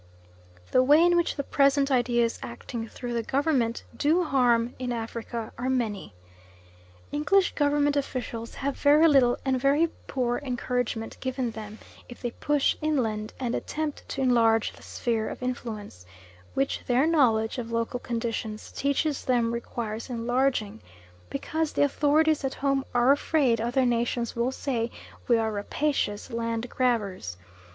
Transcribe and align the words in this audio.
The 0.71 0.81
way 0.81 1.05
in 1.05 1.15
which 1.15 1.35
the 1.35 1.43
present 1.43 1.91
ideas 1.91 2.39
acting 2.41 2.87
through 2.87 3.13
the 3.13 3.21
Government 3.21 3.83
do 3.95 4.23
harm 4.23 4.73
in 4.79 4.91
Africa 4.91 5.51
are 5.59 5.69
many. 5.69 6.15
English 7.11 7.53
Government 7.53 7.95
officials 7.95 8.55
have 8.55 8.75
very 8.75 9.07
little 9.07 9.37
and 9.45 9.61
very 9.61 9.89
poor 10.07 10.39
encouragement 10.43 11.17
given 11.19 11.51
them 11.51 11.77
if 12.09 12.19
they 12.19 12.31
push 12.31 12.75
inland 12.81 13.33
and 13.39 13.53
attempt 13.53 14.09
to 14.09 14.21
enlarge 14.21 14.73
the 14.73 14.81
sphere 14.81 15.29
of 15.29 15.43
influence, 15.43 16.03
which 16.55 16.83
their 16.87 17.05
knowledge 17.05 17.59
of 17.59 17.71
local 17.71 17.99
conditions 17.99 18.71
teaches 18.71 19.23
them 19.25 19.53
requires 19.53 20.09
enlarging, 20.09 20.81
because 21.29 21.73
the 21.73 21.83
authorities 21.83 22.43
at 22.43 22.55
home 22.55 22.83
are 22.95 23.11
afraid 23.11 23.61
other 23.61 23.85
nations 23.85 24.35
will 24.35 24.51
say 24.51 24.89
we 25.27 25.37
are 25.37 25.51
rapacious 25.51 26.29
landgrabbers. 26.29 27.37